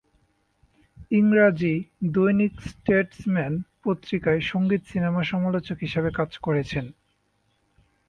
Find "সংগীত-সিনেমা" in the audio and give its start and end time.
4.51-5.21